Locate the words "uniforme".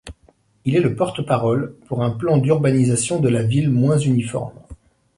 3.99-4.59